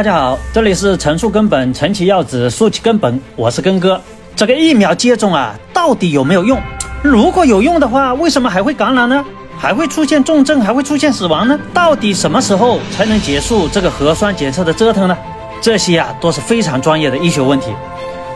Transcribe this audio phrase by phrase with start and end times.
[0.00, 4.00] 大家好，这里是陈述根本，陈其要旨，说其根本，我是根哥。
[4.34, 6.58] 这个疫苗接种啊，到底有没有用？
[7.02, 9.22] 如果有用的话，为什么还会感染呢？
[9.58, 11.60] 还会出现重症，还会出现死亡呢？
[11.74, 15.14] 到底什么时候才能结束这个核酸检测的折腾呢？
[15.60, 17.70] 这些啊，都是非常专业的医学问题，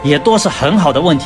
[0.03, 1.25] 也都是很好的问题。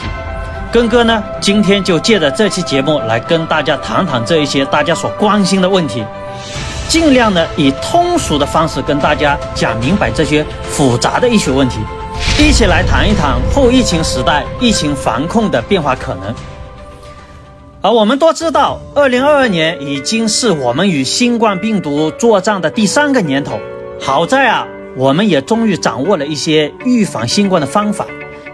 [0.72, 6.02] 根哥呢，今天就借着这期节目来跟大家谈谈这一些大家所关心的问题。
[6.90, 11.78] 尽量呢以通俗的方式跟大家讲明白这些复杂的医学问题，
[12.40, 16.34] 一起来谈一谈后疫情时代疫情防控的变化可能。
[17.82, 23.60] 而我们都知道，二零二二年已经是我们与新冠病毒作战的第三个年头。
[24.02, 24.68] 好在啊，
[24.98, 28.04] 我们也终于掌握了一些预防新冠的方法，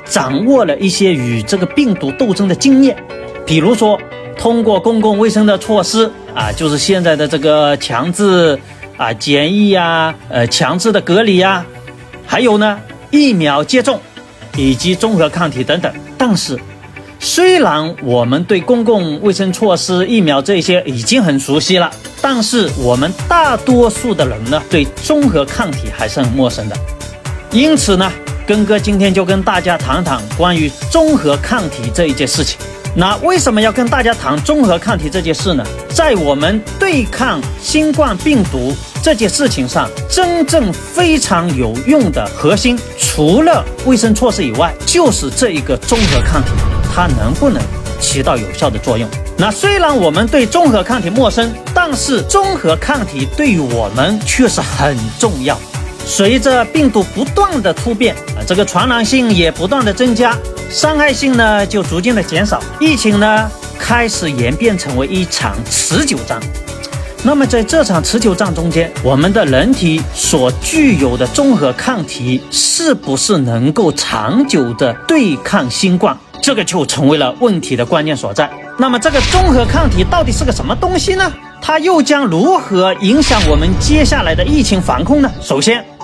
[0.03, 2.97] 掌握了一些与这个病毒斗争的经验，
[3.45, 3.97] 比如说
[4.38, 6.11] 通过公共卫生的措施。
[6.35, 8.59] 啊，就是现在的这个强制
[8.98, 11.66] 啊检疫呀，呃强制的隔离呀，
[12.27, 12.77] 还有呢
[13.09, 13.99] 疫苗接种
[14.58, 15.91] 以及综合抗体等等。
[16.17, 16.59] 但是，
[17.19, 21.89] 虽然我们对公共卫生措施、疫苗这些已经很熟悉了，
[22.22, 26.75] 但是我们大多数的人呢，对综合抗体还是很陌生的。
[27.52, 28.11] 因此呢，
[28.45, 32.59] 根哥今天就跟大家谈谈关于综合抗体这一件事情。
[32.97, 35.65] 那为什么要跟大家谈综合抗体这件事呢？
[35.89, 46.51] 在我们对抗新冠病毒这件事情上，真正非常有用的核心，除了卫生措施以外，就是这一个综合抗体，
[46.93, 47.61] 它能不能
[47.99, 49.09] 起到有效的作用？
[49.38, 55.59] 那虽然我们对综合抗体陌生，但是综合抗体对于我们却是很重要。
[56.05, 60.38] 随着病毒不断的突变啊，这个传染性也不断的增加。
[60.69, 63.49] 伤害性呢就逐渐的减少，疫情呢
[63.80, 66.39] 开始演变成为一场持久战。
[67.23, 76.16] 那么在这场持久战中间，我们的人体所具有的综合抗体是不是能够长久的对抗新冠？
[76.41, 78.47] 这个就成为了问题的关键所在。
[78.77, 81.31] 那么这个综合抗体到底是个什么东西呢？
[81.61, 85.31] 它又将如何影响我们接下来的疫情防控呢？
[85.41, 85.94] 首先。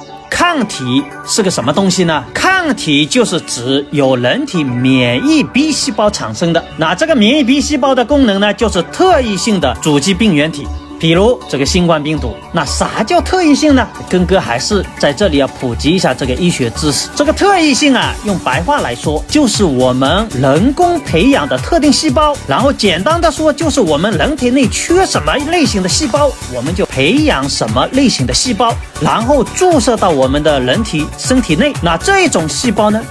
[0.52, 2.22] 抗体是个什么东西呢？
[2.34, 6.62] 抗体就是指由人体免疫 B 细胞产生的。
[6.76, 10.68] 那这个免疫 B 细胞的功能呢，就是特异性的阻击病原体。
[11.02, 13.88] 比如这个新冠病毒，那啥叫特异性呢？
[14.08, 17.10] 根哥还是在这里要普及一下这个医学知识。
[17.16, 22.36] 这个特异性啊，用白话来说，就是我们人工培养的特定细胞。
[22.48, 31.74] 然后简单的说，就是我们人体内缺什么类型的细胞，我们就培养什么类型的细胞，然后注射到我们的人体身体内。
[31.82, 33.02] 那这种细胞呢？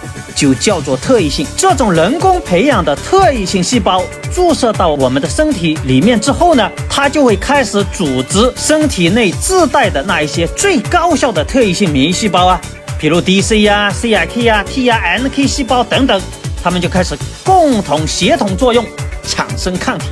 [0.40, 1.46] 就叫做特异性。
[1.54, 4.02] 这种人工培养的特异性细胞
[4.32, 12.58] 注射到我们的身体里面之后呢，它就会开始组织身体内自带的那一些最高效的特异性免疫细胞啊，
[12.98, 16.18] 比如 DC 呀、C I T 呀、T 呀、NK 细胞等等，
[16.62, 17.14] 它们就开始
[17.44, 18.82] 共同协同作用，
[19.28, 20.06] 产生抗体。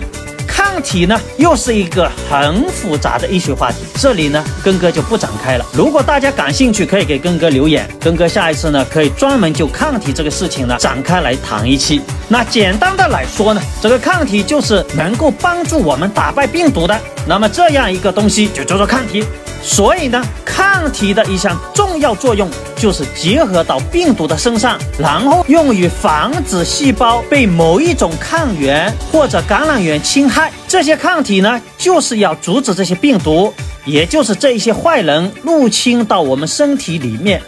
[0.58, 5.64] 抗体呢，又是一个很复杂的医学话题，这里呢，根哥就不展开了。
[5.72, 12.00] 如果大家感兴趣，可以给根哥留言，根哥下一次呢，可以专门就抗体这个事情呢展开来谈一期。
[12.26, 19.24] 那简单的来说呢，这个抗体就是能够帮助我们打败病毒的，那么这样一个东西就叫做抗体。
[19.62, 30.52] 所以呢，抗体的一项重要作用就是结合到病毒的身上，然后用于防止细胞被某一种抗原或者感染源侵害。
[30.66, 33.52] 这些抗体呢，就是要阻止这些病毒，
[33.84, 37.42] 也就是这一些坏人入侵到我们身体里面。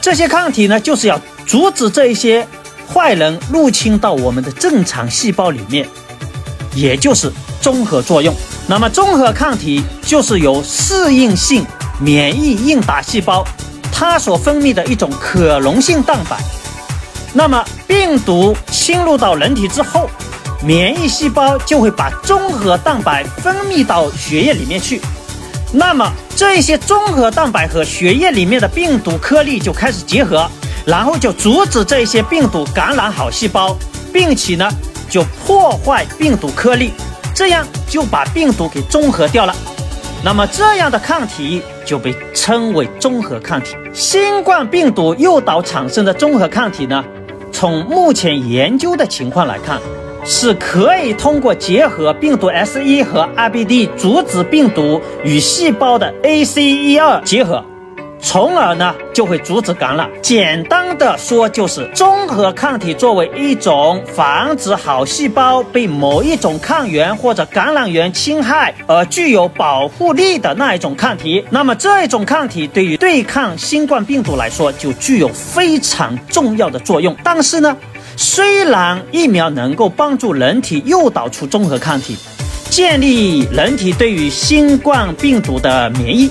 [0.00, 2.46] 这些抗体呢，就是要阻止这一些
[2.92, 5.86] 坏人入侵到我们的正常细胞里面，
[6.74, 8.32] 也就是综合作用。
[8.68, 11.66] 那么，综合抗体就是由适应性
[12.00, 13.44] 免疫应答细胞
[13.92, 16.38] 它所分泌的一种可溶性蛋白。
[17.34, 20.08] 那么，病毒侵入到人体之后，
[20.62, 25.02] 免疫细胞就会把综合蛋白分泌到血液里面去。
[25.72, 30.48] 那么，这些综合蛋白和血液里面的病毒颗粒就开始结合，
[30.86, 33.76] 然后就阻止这些病毒感染好细胞，
[34.12, 34.70] 并且呢，
[35.10, 36.92] 就破坏病毒颗粒。
[37.34, 39.54] 这样就把病毒给中和掉了，
[40.24, 43.76] 那么这样的抗体就被称为综合抗体。
[43.92, 47.04] 新冠病毒诱导产生的综合抗体呢，
[47.52, 49.80] 从目前研究的情况来看，
[50.24, 57.64] 是可以通过结合病毒 S 一和 RBD 阻止病毒与细胞的 ACE 二结合，
[58.28, 60.10] 从而呢就会阻止感染。
[60.20, 71.44] 简单的说，就是综合抗体作为一种防止好细胞被某一种抗原或者感染源侵害而具有保护力的那一种抗体。
[71.50, 77.16] 那么这一种抗体对于对抗新冠病毒来说就具有非常重要的作用。
[77.22, 77.76] 但是呢，
[78.16, 82.16] 虽然疫苗能够帮助人体诱导出综合抗体，
[82.70, 86.28] 建立人体对于新冠病毒的免疫。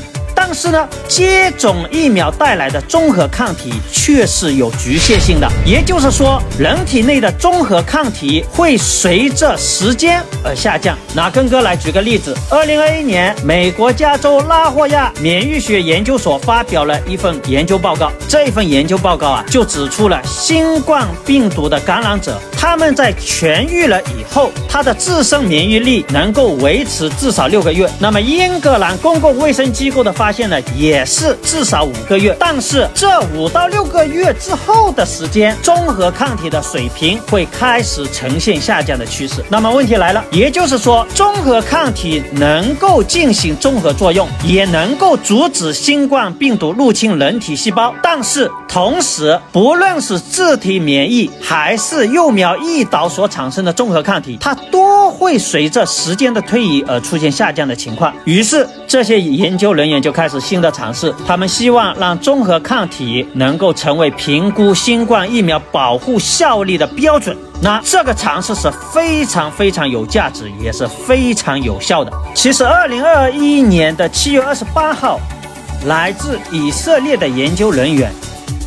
[0.47, 10.95] 但是呢，接种疫苗带来的综合抗体却是有局限性的，也就是说，人体内的综合抗体会随着时间而下降。
[11.15, 27.89] 拿根哥来举个例子，二零二一年，美国加州拉霍亚免疫学研究所发表了一份研究报告，这份研究报告啊，就指出了新冠病毒的感染者，他们在痊愈了以后，他的自身免疫力能够维持至少六个月。
[27.97, 39.43] 那么，英格兰公共卫生机构的发现呢，也是至少五个月，但是这五到六个月之后的时间，综合抗体的水平会开始呈现下降的趋势。
[39.49, 58.13] 那么问题来了，也就是说，综合抗体能够进行综合作用，也能够阻止新冠病毒入侵人体细胞，但是同时，不论是自体免疫还是幼苗疫岛所产生的综合抗体，它都会随着时间的推移而出现下降的情况。
[58.25, 60.25] 于是，这些研究人员就开。
[60.25, 67.35] 始新的尝试，他们希望让综合抗体能够成为评估新冠疫苗保护效力的标准。
[67.61, 72.11] 那这个尝试是非常非常有价值，也是非常有效的。
[72.33, 75.19] 其实，二零二一年的七月二十八号，
[75.85, 78.11] 来自以色列的研究人员。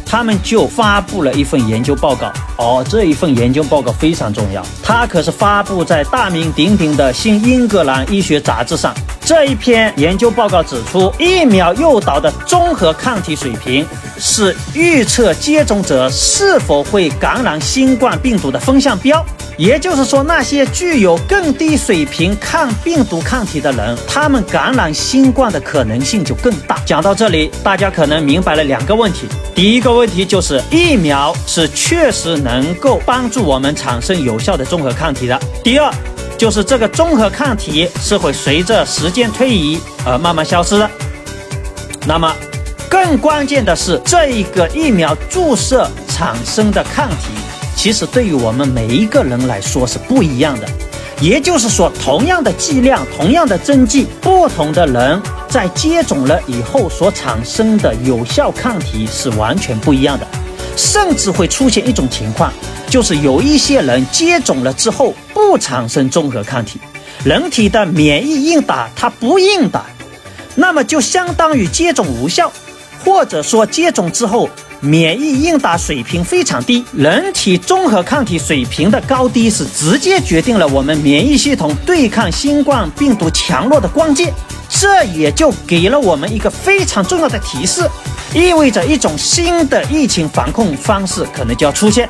[0.08, 8.94] 他们就发布了一份研究报告哦，这一份研究报告非常重要，它可是发布在大名鼎鼎的《新英格兰医学杂志》上。
[9.20, 13.86] 这一篇研究报告指出，疫苗诱导的综合抗体水平
[14.18, 19.22] 是预测接种者是否会感染新冠病毒的风向标。
[19.58, 26.80] 也就是说，那些具有更低水平抗病毒抗体的人，他们感染新冠的可能性就更大。
[26.86, 29.26] 讲到这里，大家可能明白了两个问题。
[29.56, 35.36] 第一个问题就是疫苗是确实能够帮助我们产生有效的综合抗体的。
[35.64, 35.92] 第二，
[36.38, 40.88] 就是这个综合抗体是会随着时间推移而慢慢消失的。
[42.06, 42.32] 那么，
[42.88, 47.32] 更关键的是，这一个疫苗注射产生的抗体。
[47.78, 50.68] 其实对于我们每一个人来说是不一样的，
[51.20, 60.26] 也就是说，同样的剂量、同样的针剂，不同的人在接种了以后所产生的有效抗体是完全不一样的，
[60.76, 62.52] 甚至会出现一种情况，
[62.90, 66.80] 就是有一些人接种了之后不产生综合抗体，
[67.24, 69.84] 人体的免疫应答它不应答，
[70.56, 72.50] 那么就相当于接种无效，
[73.04, 74.50] 或者说接种之后。
[74.80, 84.32] 免疫应答水平非常低，人体综合抗体水平的高低是直接决定了我们免疫系统对抗新冠病毒强弱的关键。
[84.68, 87.88] 这也就给了我们一个非常重要的提示，
[88.34, 92.08] 意味着一种新的疫情防控方式可能就要出现。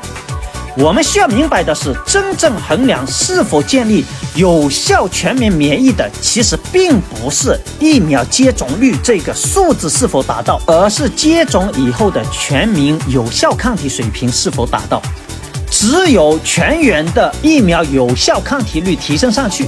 [0.77, 4.05] 我们需要明白的是，真正衡量是否建立
[4.35, 15.01] 有效全民免疫的，其实并不是疫苗接种率这个数字是否达到，而是接种以后的全民有效抗体水平是否达到。
[15.71, 19.67] 只有全员的疫苗有效抗体率提升上去，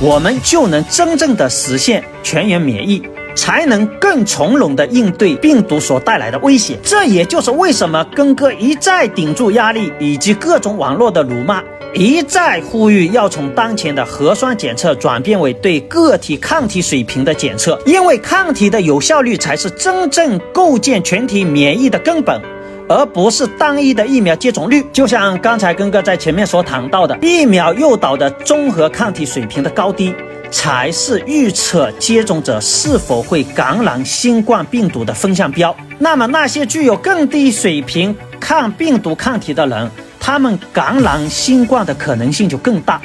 [0.00, 3.02] 我们就能真正的实现全员免疫。
[3.34, 6.78] 才能更从容地应对病毒所带来的威胁。
[6.82, 11.62] 这也就是为什么根哥一再顶住压力以及各种网络的辱骂，
[11.94, 22.40] 一再呼吁要从当前的核酸检测转变为对个体抗体水平的检测，因为抗体的有效率才是真正构建全体免疫的根本，
[22.88, 24.84] 而不是单一的疫苗接种率。
[24.92, 30.14] 就像刚才根哥在前面所谈到的，疫苗诱导的综合抗体水平的高低。
[30.54, 35.74] 才是预测接种者是否会感染新冠病毒的风向标。
[35.98, 43.00] 那么，那些具有更低水平抗病毒抗体的人，他们感染新冠的可能性就更大。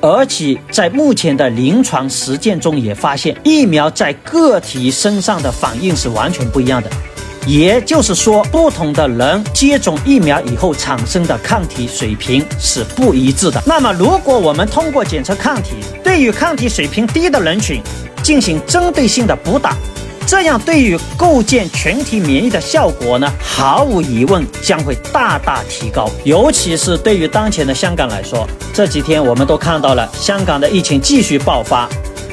[0.00, 6.88] 而且，在目前的临床实践中也发现，疫苗在个体身上的反应是完全不一样的。
[7.48, 13.62] 也就是说，不同的人接种疫苗以后产生的抗体水平是不一致的。
[13.64, 17.80] 那么，如果我们通过检测抗体，对于抗体水平低的人群
[18.22, 19.74] 进行针对性的补打，
[20.26, 26.10] 这样对于构建全体免疫的效果呢，毫无疑问将会大大提高。
[26.24, 31.88] 尤其是对于当前的香港来说，这几天我们都看到了香港的疫情继续爆发。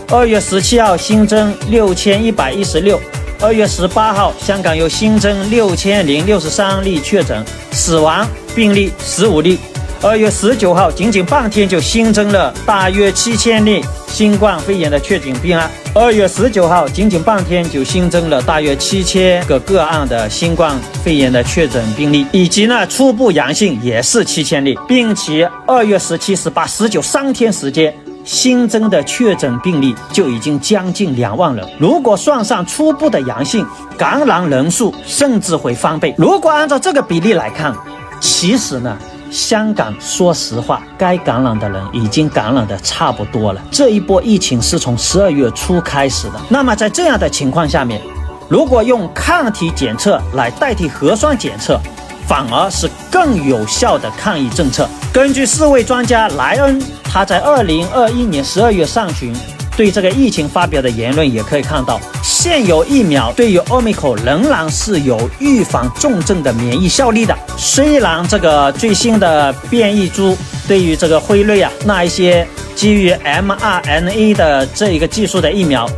[0.10, 3.00] 二月十七号新增六千一百一十六。
[3.42, 9.60] 二月十八号，香港又新增六千零六十三例确诊，死亡病例十五例。
[10.02, 15.70] 二月十九号，仅仅半天就新增了大约七千例新冠肺炎的确诊病案。
[15.94, 27.94] 二月十九号，仅仅半天就新增了大约七千个个案的新冠肺炎的确诊病例，以及呢初步阳性也是七千例，并且二月十七、十八、十九三天时间。
[28.26, 33.66] 新增的确诊病例就已经将近两万人，如果算上初步的阳性，
[33.98, 36.14] 感染人数甚至会翻倍。
[36.18, 37.74] 如果按照这个比例来看，
[38.20, 38.98] 其实呢，
[39.30, 43.62] 香港说实话，该感染的人已经感染的差不多了。
[43.70, 48.02] 这一波疫情是从十二月初开始的，那么在这样的情况下面，
[48.50, 51.80] 如果用抗体检测来代替核酸检测，
[52.28, 54.90] 反而是更有效的抗疫政策。
[55.14, 56.82] 根据世卫专家莱恩。
[57.16, 59.34] 他在二零二一年十二月上旬
[59.78, 67.34] 对这个疫情发表的言论也可以看到，现有疫苗对于奥密克仍然是有预防重症的免疫效力的。
[67.56, 75.90] 虽然这个最新的变异株对于这个辉瑞啊那一些基于 mRNA 的这一个技术的疫苗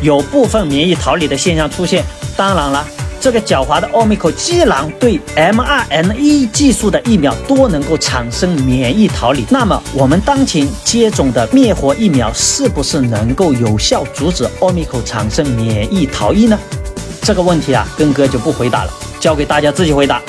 [0.00, 2.04] 有部分免疫逃离的现象出现，
[2.36, 2.86] 当然了。
[3.20, 16.58] 这个狡猾的奥密克既然对 mRNA 技术的疫苗都能够产生免疫逃离，那么我们当前接种的灭活疫苗是不是能够有效阻止奥密克产生免疫逃逸呢？
[17.20, 20.22] 这个问题啊，根哥就不回答了，交给大家自己回答。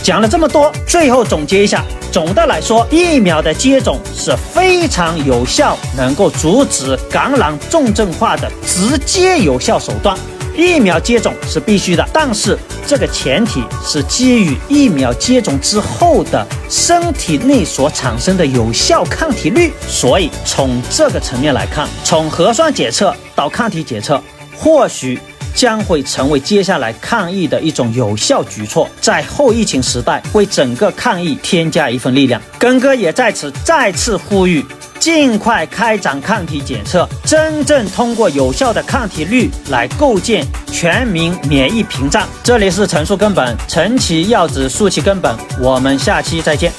[0.00, 10.16] 讲了这么多，最后总结一下：总的来说，疫苗的接种是非常有效，能够阻止感染重症化的直接有效手段。
[10.56, 12.56] 疫苗接种是必须的，但是
[12.86, 19.72] 这个前提是基于疫苗接种之后的身体内所产生的有效抗体率。
[19.88, 24.22] 所以从这个层面来看，从核酸检测到抗体检测，
[24.56, 25.18] 或许
[25.54, 32.40] 将会成为接下来抗疫的一种有效举措，在后疫情时代为整个抗疫添加一份力量。
[32.58, 34.64] 根哥也在此再次呼吁。
[35.04, 40.42] 尽快开展抗体检测，真正通过有效的抗体率来构建
[40.72, 42.26] 全民免疫屏障。
[42.42, 45.36] 这里是陈述根本，陈其要子，树其根本。
[45.60, 46.72] 我们下期再见。